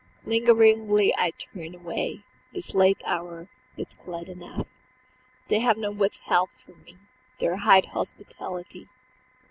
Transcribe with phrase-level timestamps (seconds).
[0.25, 4.65] Lingeringly I turn away, This late hour, yet glad enough
[5.47, 6.97] They have not withheld from me
[7.37, 8.87] Their high hospitality.